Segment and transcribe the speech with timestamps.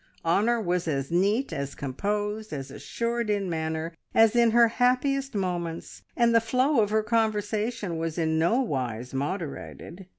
[0.25, 6.01] Honor was as neat, as composed, as assured in manner as in her happiest moments,
[6.17, 10.07] and the flow of her conversation was in no wise moderated.